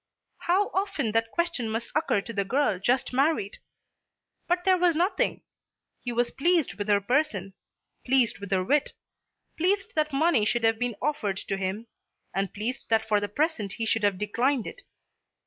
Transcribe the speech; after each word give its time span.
How 0.47 0.69
often 0.69 1.11
that 1.11 1.29
question 1.29 1.69
must 1.69 1.91
occur 1.93 2.21
to 2.21 2.33
the 2.33 2.43
girl 2.43 2.79
just 2.79 3.13
married. 3.13 3.59
But 4.47 4.63
there 4.63 4.79
was 4.79 4.95
nothing. 4.95 5.43
He 5.99 6.11
was 6.11 6.31
pleased 6.31 6.73
with 6.73 6.87
her 6.87 6.99
person; 6.99 7.53
pleased 8.03 8.39
with 8.39 8.49
her 8.49 8.63
wit; 8.63 8.93
pleased 9.57 9.93
that 9.93 10.11
money 10.11 10.43
should 10.43 10.63
have 10.63 10.79
been 10.79 10.95
offered 11.03 11.37
to 11.37 11.55
him, 11.55 11.85
and 12.33 12.51
pleased 12.51 12.89
that 12.89 13.07
for 13.07 13.19
the 13.19 13.29
present 13.29 13.73
he 13.73 13.85
should 13.85 14.01
have 14.01 14.17
declined 14.17 14.65
it. 14.65 14.81